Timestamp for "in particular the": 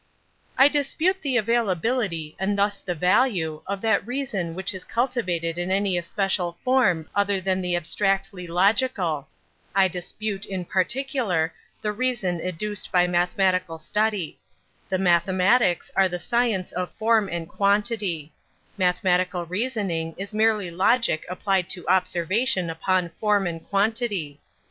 10.47-11.91